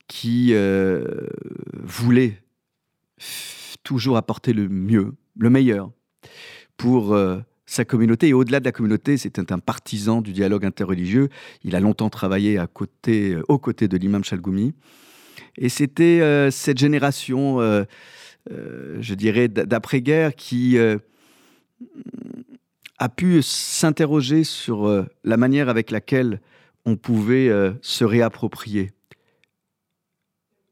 qui 0.07 0.53
voulait 1.73 2.41
toujours 3.83 4.17
apporter 4.17 4.53
le 4.53 4.67
mieux, 4.69 5.13
le 5.37 5.49
meilleur 5.49 5.91
pour 6.77 7.15
sa 7.71 7.85
communauté. 7.85 8.27
Et 8.27 8.33
au-delà 8.33 8.59
de 8.59 8.65
la 8.65 8.73
communauté, 8.73 9.15
c'était 9.17 9.53
un 9.53 9.59
partisan 9.59 10.21
du 10.21 10.33
dialogue 10.33 10.65
interreligieux. 10.65 11.29
Il 11.63 11.75
a 11.75 11.79
longtemps 11.79 12.09
travaillé 12.09 12.57
à 12.57 12.67
côté, 12.67 13.33
euh, 13.33 13.43
aux 13.47 13.59
côtés 13.59 13.87
de 13.87 13.95
l'imam 13.95 14.25
Chalgoumi. 14.25 14.73
Et 15.57 15.69
c'était 15.69 16.19
euh, 16.21 16.51
cette 16.51 16.77
génération, 16.77 17.61
euh, 17.61 17.85
je 18.49 19.13
dirais, 19.13 19.47
d'après-guerre 19.47 20.35
qui 20.35 20.77
a 22.97 23.09
pu 23.09 23.41
s'interroger 23.41 24.43
sur 24.43 25.05
la 25.23 25.37
manière 25.37 25.69
avec 25.69 25.91
laquelle 25.91 26.41
on 26.85 26.97
pouvait 26.97 27.49
se 27.81 28.03
réapproprier 28.03 28.91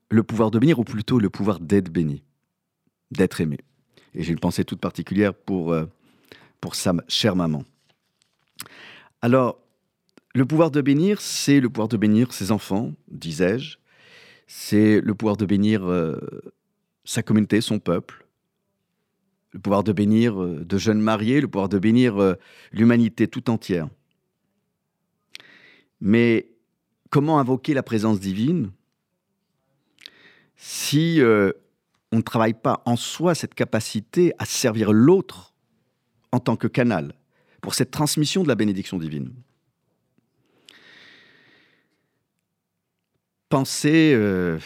le 0.09 0.23
pouvoir 0.23 0.51
de 0.51 0.59
bénir, 0.59 0.79
ou 0.79 0.83
plutôt 0.83 1.19
le 1.19 1.29
pouvoir 1.29 1.59
d'être 1.59 1.89
béni. 1.89 2.23
d'être 3.11 3.41
aimé. 3.41 3.57
Et 4.15 4.23
j'ai 4.23 4.31
une 4.31 4.39
pensée 4.39 4.65
toute 4.65 4.79
particulière 4.79 5.33
pour, 5.33 5.75
pour 6.61 6.75
sa 6.75 6.93
chère 7.07 7.35
maman. 7.35 7.63
Alors, 9.21 9.59
le 10.35 10.45
pouvoir 10.45 10.71
de 10.71 10.81
bénir, 10.81 11.21
c'est 11.21 11.59
le 11.59 11.69
pouvoir 11.69 11.87
de 11.87 11.97
bénir 11.97 12.33
ses 12.33 12.51
enfants, 12.51 12.93
disais-je. 13.09 13.77
C'est 14.47 15.01
le 15.01 15.13
pouvoir 15.13 15.37
de 15.37 15.45
bénir 15.45 15.85
euh, 15.89 16.19
sa 17.03 17.23
communauté, 17.23 17.61
son 17.61 17.79
peuple. 17.79 18.25
Le 19.51 19.59
pouvoir 19.59 19.83
de 19.83 19.91
bénir 19.91 20.41
euh, 20.41 20.63
de 20.63 20.77
jeunes 20.77 21.01
mariés, 21.01 21.41
le 21.41 21.47
pouvoir 21.47 21.69
de 21.69 21.79
bénir 21.79 22.21
euh, 22.21 22.35
l'humanité 22.71 23.27
tout 23.27 23.49
entière. 23.49 23.89
Mais 25.99 26.51
comment 27.09 27.39
invoquer 27.39 27.73
la 27.73 27.83
présence 27.83 28.19
divine 28.19 28.71
si 30.61 31.21
on 32.11 32.17
ne 32.17 32.21
travaille 32.21 32.53
pas 32.53 32.81
en 32.85 32.97
soi 32.97 33.33
cette 33.33 33.53
capacité 33.53 34.33
à 34.39 34.45
servir 34.45 34.91
l'autre 34.91 35.48
en 36.31 36.39
tant 36.39 36.55
que 36.55 36.67
canal 36.67 37.13
pour 37.61 37.73
cette 37.73 37.91
transmission 37.91 38.43
de 38.43 38.47
la 38.47 38.55
bénédiction 38.55 38.97
divine 38.97 39.33
Penser 43.49 44.13
euh, 44.13 44.59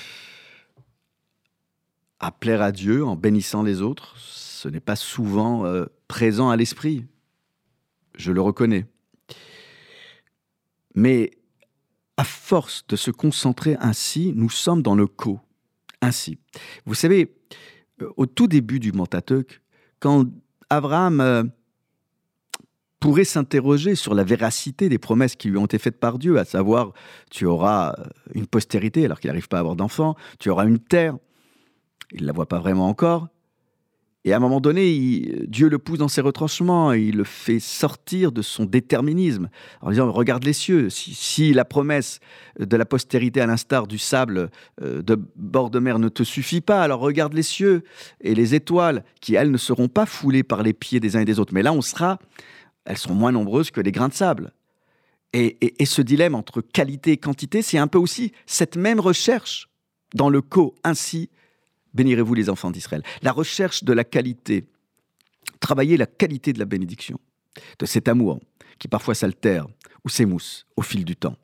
à 2.19 2.31
plaire 2.31 2.61
à 2.61 2.73
Dieu 2.73 3.05
en 3.05 3.15
bénissant 3.15 3.63
les 3.63 3.81
autres, 3.81 4.15
ce 4.17 4.67
n'est 4.67 4.81
pas 4.81 4.97
souvent 4.97 5.65
euh, 5.65 5.85
présent 6.09 6.49
à 6.49 6.57
l'esprit. 6.57 7.05
Je 8.15 8.33
le 8.33 8.41
reconnais. 8.41 8.85
Mais 10.95 11.31
à 12.17 12.23
force 12.23 12.85
de 12.87 12.95
se 12.95 13.09
concentrer 13.09 13.77
ainsi, 13.79 14.33
nous 14.35 14.49
sommes 14.49 14.81
dans 14.81 14.95
le 14.95 15.07
co. 15.07 15.39
Ainsi. 16.01 16.37
Vous 16.85 16.93
savez, 16.93 17.33
euh, 18.01 18.09
au 18.17 18.25
tout 18.25 18.47
début 18.47 18.79
du 18.79 18.91
Pentateuque, 18.91 19.61
quand 19.99 20.27
Abraham 20.75 21.21
euh, 21.21 21.43
pourrait 22.99 23.25
s'interroger 23.25 23.95
sur 23.95 24.13
la 24.13 24.23
véracité 24.23 24.89
des 24.89 24.97
promesses 24.97 25.35
qui 25.35 25.49
lui 25.49 25.57
ont 25.57 25.65
été 25.65 25.77
faites 25.77 25.99
par 25.99 26.17
Dieu, 26.17 26.39
à 26.39 26.45
savoir, 26.45 26.93
tu 27.29 27.45
auras 27.45 27.95
euh, 27.99 28.03
une 28.33 28.47
postérité 28.47 29.05
alors 29.05 29.19
qu'il 29.19 29.29
n'arrive 29.29 29.47
pas 29.47 29.57
à 29.57 29.59
avoir 29.59 29.75
d'enfant, 29.75 30.15
tu 30.39 30.49
auras 30.49 30.65
une 30.65 30.79
terre, 30.79 31.17
il 32.11 32.21
ne 32.21 32.27
la 32.27 32.33
voit 32.33 32.47
pas 32.47 32.59
vraiment 32.59 32.87
encore, 32.87 33.27
et 34.25 34.31
à 34.31 34.37
un 34.37 34.39
moment 34.39 34.61
donné, 34.61 35.43
Dieu 35.47 35.67
le 35.67 35.79
pousse 35.79 35.99
dans 35.99 36.07
ses 36.07 36.21
retranchements, 36.21 36.93
et 36.93 37.01
il 37.01 37.17
le 37.17 37.25
fait 37.25 37.59
sortir 37.59 38.31
de 38.31 38.41
son 38.41 38.63
déterminisme, 38.63 39.49
en 39.81 39.89
disant, 39.89 40.09
regarde 40.11 40.45
les 40.45 40.53
cieux, 40.53 40.89
si, 40.89 41.53
la 41.53 41.65
promesse 41.65 42.19
de 42.57 42.77
la 42.77 42.85
postérité 42.85 43.41
à 43.41 43.45
l'instar 43.47 43.85
du 43.85 43.97
sable 43.97 44.49
euh, 44.81 45.01
de 45.01 45.19
bord 45.35 45.69
de 45.69 45.79
mer 45.79 45.99
ne 45.99 46.07
te 46.07 46.23
suffit 46.23 46.61
pas, 46.61 46.81
alors 46.83 47.01
regarde 47.01 47.33
les 47.33 47.43
cieux 47.43 47.83
et 48.21 48.33
les 48.33 48.55
étoiles, 48.55 49.03
qui 49.19 49.35
elles 49.35 49.51
ne 49.51 49.57
seront 49.57 49.89
pas 49.89 50.05
foulées 50.05 50.43
par 50.43 50.63
les 50.63 50.73
pieds 50.73 51.01
des 51.01 51.17
uns 51.17 51.21
et 51.21 51.25
des 51.25 51.39
autres, 51.39 51.53
mais 51.53 51.63
là 51.63 51.73
on 51.73 51.81
sera, 51.81 52.17
elles 52.85 52.97
seront 52.97 53.15
moins 53.15 53.31
nombreuses 53.33 53.71
que 53.71 53.81
les 53.81 53.91
grains 53.91 54.09
de 54.09 54.13
sable. 54.13 54.53
Et- 55.33 55.57
et 55.81 55.85
ce 55.85 56.01
dilemme 56.01 56.35
entre 56.35 56.61
qualité 56.61 57.11
et 57.11 57.17
quantité, 57.17 57.61
c'est 57.61 57.79
un 57.79 57.87
peu 57.87 57.97
aussi 57.97 58.31
cette 58.45 58.77
même 58.77 58.99
recherche 58.99 59.67
dans 60.13 60.29
le 60.29 60.41
co, 60.41 60.75
ainsi 60.83 61.29
bénirez-vous 61.93 62.33
les 62.33 62.49
enfants 62.49 62.71
d'Israël. 62.71 63.03
La 63.21 63.31
recherche 63.31 63.83
de 63.83 63.93
la 63.93 64.03
qualité, 64.03 64.65
travailler 65.59 65.97
la 65.97 66.05
qualité 66.05 66.53
de 66.53 66.59
la 66.59 66.65
bénédiction, 66.65 67.19
de 67.79 67.85
cet 67.85 68.07
amour 68.07 68.39
qui 68.79 68.87
parfois 68.87 69.15
s'altère 69.15 69.67
ou 70.03 70.09
s'émousse 70.09 70.65
au 70.75 70.81
fil 70.81 71.05
du 71.05 71.15
temps. 71.15 71.37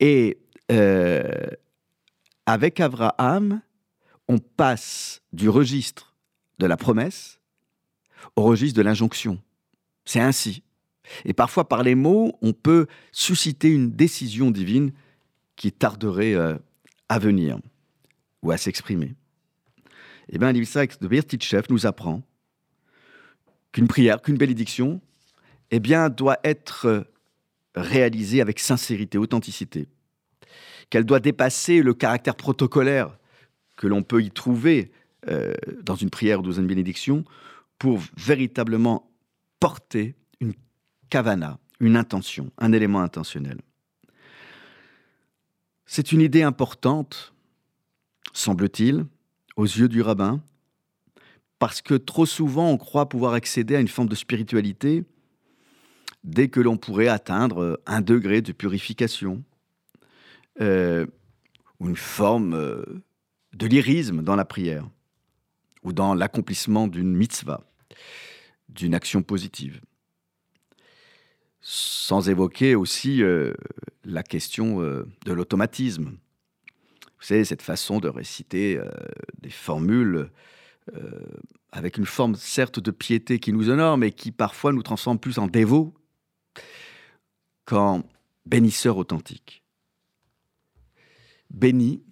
Et 0.00 0.38
euh, 0.70 1.22
avec 2.46 2.80
Abraham, 2.80 3.60
on 4.28 4.38
passe 4.38 5.22
du 5.32 5.48
registre 5.48 6.14
de 6.58 6.66
la 6.66 6.76
promesse 6.76 7.40
au 8.36 8.42
registre 8.42 8.76
de 8.76 8.82
l'injonction. 8.82 9.40
C'est 10.04 10.20
ainsi. 10.20 10.62
Et 11.24 11.34
parfois, 11.34 11.68
par 11.68 11.82
les 11.82 11.94
mots, 11.94 12.38
on 12.40 12.52
peut 12.52 12.86
susciter 13.12 13.68
une 13.68 13.90
décision 13.90 14.50
divine 14.50 14.92
qui 15.56 15.72
tarderait 15.72 16.34
euh, 16.34 16.56
à 17.08 17.18
venir 17.18 17.58
ou 18.44 18.52
à 18.52 18.56
s'exprimer. 18.56 19.14
Eh 20.28 20.38
bien, 20.38 20.52
l'Ilsac 20.52 21.00
de 21.00 21.08
Bertitchev 21.08 21.64
nous 21.70 21.86
apprend 21.86 22.22
qu'une 23.72 23.88
prière, 23.88 24.22
qu'une 24.22 24.36
bénédiction, 24.36 25.00
eh 25.70 25.80
bien, 25.80 26.08
doit 26.08 26.38
être 26.44 27.06
réalisée 27.74 28.40
avec 28.40 28.60
sincérité, 28.60 29.18
authenticité, 29.18 29.88
qu'elle 30.90 31.04
doit 31.04 31.20
dépasser 31.20 31.82
le 31.82 31.94
caractère 31.94 32.36
protocolaire 32.36 33.18
que 33.76 33.88
l'on 33.88 34.02
peut 34.02 34.22
y 34.22 34.30
trouver 34.30 34.92
euh, 35.28 35.52
dans 35.82 35.96
une 35.96 36.10
prière 36.10 36.40
ou 36.40 36.42
dans 36.42 36.52
une 36.52 36.66
bénédiction 36.66 37.24
pour 37.78 38.00
véritablement 38.16 39.10
porter 39.58 40.14
une 40.40 40.54
kavana, 41.10 41.58
une 41.80 41.96
intention, 41.96 42.52
un 42.58 42.72
élément 42.72 43.00
intentionnel. 43.00 43.60
C'est 45.86 46.12
une 46.12 46.20
idée 46.20 46.42
importante, 46.42 47.33
semble-t-il, 48.32 49.06
aux 49.56 49.64
yeux 49.64 49.88
du 49.88 50.02
rabbin, 50.02 50.42
parce 51.58 51.82
que 51.82 51.94
trop 51.94 52.26
souvent 52.26 52.70
on 52.70 52.76
croit 52.76 53.08
pouvoir 53.08 53.34
accéder 53.34 53.76
à 53.76 53.80
une 53.80 53.88
forme 53.88 54.08
de 54.08 54.14
spiritualité 54.14 55.04
dès 56.24 56.48
que 56.48 56.60
l'on 56.60 56.76
pourrait 56.76 57.08
atteindre 57.08 57.80
un 57.86 58.00
degré 58.00 58.42
de 58.42 58.52
purification, 58.52 59.44
euh, 60.60 61.06
ou 61.80 61.88
une 61.88 61.96
forme 61.96 62.54
euh, 62.54 62.82
de 63.52 63.66
lyrisme 63.66 64.22
dans 64.22 64.36
la 64.36 64.44
prière, 64.44 64.88
ou 65.82 65.92
dans 65.92 66.14
l'accomplissement 66.14 66.88
d'une 66.88 67.14
mitzvah, 67.14 67.62
d'une 68.68 68.94
action 68.94 69.22
positive. 69.22 69.80
Sans 71.60 72.28
évoquer 72.28 72.74
aussi 72.74 73.22
euh, 73.22 73.54
la 74.04 74.22
question 74.22 74.80
de 74.80 75.32
l'automatisme. 75.32 76.16
Vous 77.24 77.28
savez, 77.28 77.46
cette 77.46 77.62
façon 77.62 78.00
de 78.00 78.08
réciter 78.08 78.76
euh, 78.76 78.86
des 79.40 79.48
formules 79.48 80.30
euh, 80.94 81.26
avec 81.72 81.96
une 81.96 82.04
forme 82.04 82.34
certes 82.34 82.80
de 82.80 82.90
piété 82.90 83.38
qui 83.38 83.50
nous 83.50 83.70
honore, 83.70 83.96
mais 83.96 84.12
qui 84.12 84.30
parfois 84.30 84.74
nous 84.74 84.82
transforme 84.82 85.18
plus 85.18 85.38
en 85.38 85.46
dévots 85.46 85.94
qu'en 87.64 88.02
bénisseurs 88.44 88.98
authentiques. 88.98 89.64
Béni 91.48 92.02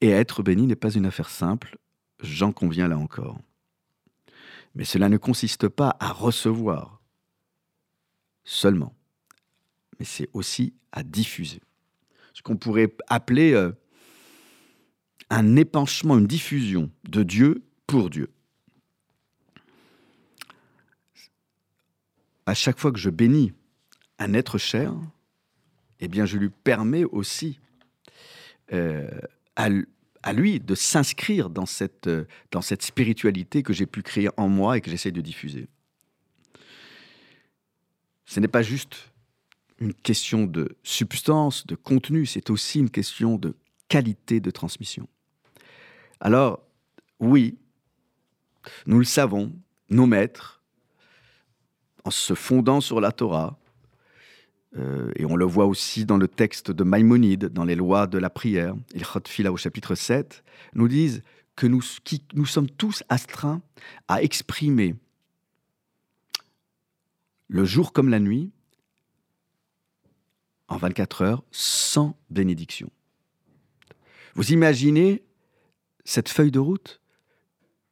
et 0.00 0.10
être 0.10 0.44
béni 0.44 0.68
n'est 0.68 0.76
pas 0.76 0.92
une 0.92 1.06
affaire 1.06 1.30
simple, 1.30 1.76
j'en 2.22 2.52
conviens 2.52 2.86
là 2.86 2.96
encore. 2.96 3.40
Mais 4.76 4.84
cela 4.84 5.08
ne 5.08 5.16
consiste 5.16 5.66
pas 5.66 5.96
à 5.98 6.12
recevoir 6.12 7.02
seulement, 8.44 8.94
mais 9.98 10.04
c'est 10.04 10.30
aussi 10.32 10.74
à 10.92 11.02
diffuser. 11.02 11.60
Ce 12.34 12.42
qu'on 12.42 12.56
pourrait 12.56 12.94
appeler 13.08 13.52
euh, 13.52 13.72
un 15.30 15.56
épanchement, 15.56 16.18
une 16.18 16.26
diffusion 16.26 16.90
de 17.08 17.22
Dieu 17.22 17.62
pour 17.86 18.10
Dieu. 18.10 18.30
À 22.46 22.54
chaque 22.54 22.80
fois 22.80 22.90
que 22.90 22.98
je 22.98 23.10
bénis 23.10 23.52
un 24.18 24.34
être 24.34 24.58
cher, 24.58 24.92
eh 26.00 26.08
bien, 26.08 26.26
je 26.26 26.36
lui 26.36 26.50
permets 26.50 27.04
aussi 27.04 27.60
euh, 28.72 29.08
à, 29.54 29.68
lui 30.32 30.58
de 30.60 30.74
s'inscrire 30.74 31.48
dans 31.48 31.66
cette, 31.66 32.08
euh, 32.08 32.24
dans 32.50 32.60
cette 32.60 32.82
spiritualité 32.82 33.62
que 33.62 33.72
j'ai 33.72 33.86
pu 33.86 34.02
créer 34.02 34.28
en 34.36 34.48
moi 34.48 34.76
et 34.76 34.80
que 34.80 34.90
j'essaie 34.90 35.12
de 35.12 35.20
diffuser. 35.20 35.68
Ce 38.26 38.40
n'est 38.40 38.48
pas 38.48 38.62
juste 38.62 39.10
une 39.78 39.94
question 39.94 40.44
de 40.44 40.76
substance, 40.82 41.66
de 41.66 41.74
contenu, 41.74 42.26
c'est 42.26 42.50
aussi 42.50 42.80
une 42.80 42.90
question 42.90 43.36
de 43.36 43.56
qualité 43.88 44.40
de 44.40 44.50
transmission. 44.50 45.08
Alors, 46.20 46.62
oui, 47.18 47.58
nous 48.86 48.98
le 48.98 49.04
savons, 49.04 49.52
nos 49.88 50.06
maîtres, 50.06 50.62
en 52.04 52.10
se 52.10 52.34
fondant 52.34 52.80
sur 52.80 53.00
la 53.00 53.12
Torah, 53.12 53.58
euh, 54.76 55.10
et 55.16 55.24
on 55.24 55.36
le 55.36 55.44
voit 55.44 55.66
aussi 55.66 56.04
dans 56.04 56.16
le 56.16 56.28
texte 56.28 56.70
de 56.70 56.84
Maïmonide, 56.84 57.46
dans 57.46 57.64
les 57.64 57.74
lois 57.74 58.06
de 58.06 58.18
la 58.18 58.30
prière, 58.30 58.74
il 58.94 59.04
Fila 59.26 59.50
au 59.50 59.56
chapitre 59.56 59.94
7, 59.94 60.44
nous 60.74 60.88
disent 60.88 61.22
que 61.56 61.66
nous, 61.66 61.82
nous 62.34 62.46
sommes 62.46 62.70
tous 62.70 63.02
astreints 63.08 63.60
à 64.06 64.22
exprimer 64.22 64.94
le 67.48 67.64
jour 67.64 67.92
comme 67.92 68.08
la 68.08 68.20
nuit, 68.20 68.50
en 70.68 70.76
24 70.76 71.22
heures, 71.22 71.42
sans 71.50 72.16
bénédiction. 72.30 72.90
Vous 74.34 74.52
imaginez 74.52 75.24
cette 76.04 76.28
feuille 76.28 76.50
de 76.50 76.58
route 76.58 77.00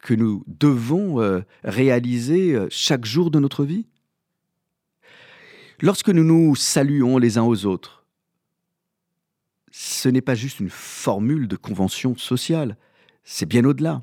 que 0.00 0.14
nous 0.14 0.44
devons 0.46 1.20
euh, 1.20 1.40
réaliser 1.64 2.54
euh, 2.54 2.68
chaque 2.70 3.04
jour 3.04 3.30
de 3.30 3.38
notre 3.38 3.64
vie? 3.64 3.86
Lorsque 5.80 6.08
nous 6.08 6.24
nous 6.24 6.56
saluons 6.56 7.18
les 7.18 7.38
uns 7.38 7.44
aux 7.44 7.66
autres, 7.66 8.04
ce 9.70 10.08
n'est 10.08 10.20
pas 10.22 10.34
juste 10.34 10.60
une 10.60 10.70
formule 10.70 11.46
de 11.46 11.56
convention 11.56 12.16
sociale, 12.16 12.76
c'est 13.22 13.46
bien 13.46 13.64
au-delà. 13.64 14.02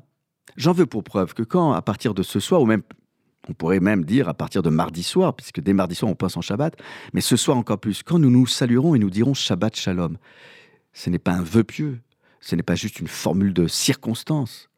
J'en 0.56 0.72
veux 0.72 0.86
pour 0.86 1.04
preuve 1.04 1.34
que 1.34 1.42
quand, 1.42 1.72
à 1.72 1.82
partir 1.82 2.14
de 2.14 2.22
ce 2.22 2.40
soir, 2.40 2.62
ou 2.62 2.66
même, 2.66 2.82
on 3.48 3.52
pourrait 3.52 3.80
même 3.80 4.04
dire 4.04 4.28
à 4.28 4.34
partir 4.34 4.62
de 4.62 4.70
mardi 4.70 5.02
soir, 5.02 5.34
puisque 5.36 5.60
dès 5.60 5.74
mardi 5.74 5.94
soir 5.94 6.10
on 6.10 6.14
pense 6.14 6.36
en 6.36 6.40
Shabbat, 6.40 6.76
mais 7.12 7.20
ce 7.20 7.36
soir 7.36 7.58
encore 7.58 7.78
plus, 7.78 8.02
quand 8.02 8.18
nous 8.18 8.30
nous 8.30 8.46
saluerons 8.46 8.94
et 8.94 8.98
nous 8.98 9.10
dirons 9.10 9.34
Shabbat 9.34 9.76
Shalom, 9.76 10.16
ce 10.92 11.10
n'est 11.10 11.18
pas 11.18 11.32
un 11.32 11.42
vœu 11.42 11.64
pieux, 11.64 12.00
ce 12.46 12.54
n'est 12.54 12.62
pas 12.62 12.76
juste 12.76 13.00
une 13.00 13.08
formule 13.08 13.52
de 13.52 13.66
circonstance, 13.66 14.70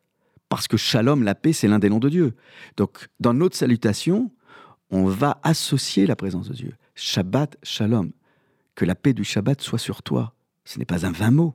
parce 0.48 0.68
que 0.68 0.78
Shalom, 0.78 1.22
la 1.22 1.34
paix, 1.34 1.52
c'est 1.52 1.68
l'un 1.68 1.78
des 1.78 1.90
noms 1.90 1.98
de 1.98 2.08
Dieu. 2.08 2.34
Donc, 2.78 3.08
dans 3.20 3.34
notre 3.34 3.58
salutation, 3.58 4.30
on 4.90 5.04
va 5.04 5.38
associer 5.42 6.06
la 6.06 6.16
présence 6.16 6.48
de 6.48 6.54
Dieu. 6.54 6.72
Shabbat 6.94 7.58
Shalom, 7.62 8.12
que 8.74 8.86
la 8.86 8.94
paix 8.94 9.12
du 9.12 9.22
Shabbat 9.22 9.60
soit 9.60 9.78
sur 9.78 10.02
toi. 10.02 10.34
Ce 10.64 10.78
n'est 10.78 10.86
pas 10.86 11.04
un 11.04 11.12
vain 11.12 11.30
mot. 11.30 11.54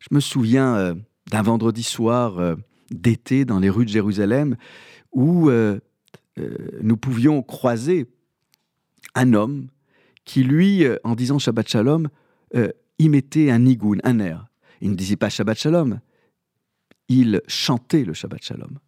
Je 0.00 0.14
me 0.14 0.20
souviens 0.20 0.76
euh, 0.76 0.94
d'un 1.30 1.40
vendredi 1.40 1.82
soir 1.82 2.38
euh, 2.38 2.56
d'été 2.90 3.46
dans 3.46 3.58
les 3.58 3.70
rues 3.70 3.86
de 3.86 3.90
Jérusalem 3.90 4.56
où 5.12 5.48
euh, 5.48 5.80
nous 6.82 6.98
pouvions 6.98 7.42
croiser 7.42 8.06
un 9.14 9.32
homme 9.32 9.68
qui, 10.26 10.42
lui, 10.44 10.84
en 11.04 11.14
disant 11.14 11.38
Shabbat 11.38 11.68
Shalom, 11.68 12.08
mettait 13.00 13.50
un 13.50 13.60
nigoun, 13.60 14.00
un 14.04 14.18
air. 14.18 14.46
Il 14.80 14.90
ne 14.90 14.96
disait 14.96 15.16
pas 15.16 15.28
Shabbat 15.28 15.58
Shalom, 15.58 16.00
il 17.08 17.40
chantait 17.46 18.04
le 18.04 18.12
Shabbat 18.12 18.42
Shalom. 18.42 18.78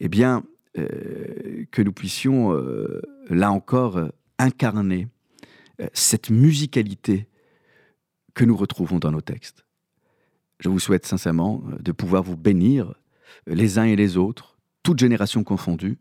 Eh 0.00 0.08
bien, 0.08 0.44
euh, 0.78 1.64
que 1.70 1.80
nous 1.80 1.92
puissions, 1.92 2.52
euh, 2.52 3.00
là 3.30 3.50
encore, 3.50 3.96
euh, 3.96 4.08
incarner 4.38 5.08
cette 5.92 6.30
musicalité 6.30 7.28
que 8.34 8.44
nous 8.44 8.56
retrouvons 8.56 8.98
dans 8.98 9.10
nos 9.10 9.20
textes. 9.20 9.66
Je 10.58 10.70
vous 10.70 10.78
souhaite 10.78 11.06
sincèrement 11.06 11.62
de 11.80 11.92
pouvoir 11.92 12.22
vous 12.22 12.36
bénir 12.36 12.94
les 13.46 13.78
uns 13.78 13.84
et 13.84 13.94
les 13.94 14.16
autres, 14.16 14.58
toutes 14.82 14.98
générations 14.98 15.44
confondues. 15.44 15.98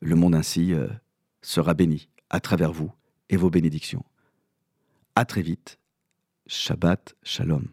Le 0.00 0.16
monde 0.16 0.34
ainsi 0.34 0.72
sera 1.42 1.74
béni 1.74 2.08
à 2.30 2.40
travers 2.40 2.72
vous 2.72 2.90
et 3.28 3.36
vos 3.36 3.50
bénédictions. 3.50 4.04
À 5.18 5.24
très 5.24 5.40
vite. 5.40 5.78
Shabbat 6.46 7.14
Shalom. 7.22 7.68